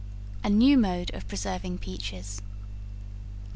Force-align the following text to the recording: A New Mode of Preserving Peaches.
A 0.43 0.49
New 0.49 0.79
Mode 0.79 1.13
of 1.13 1.27
Preserving 1.27 1.77
Peaches. 1.77 2.41